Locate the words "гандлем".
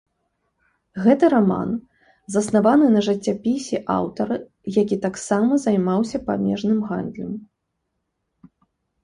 6.89-7.31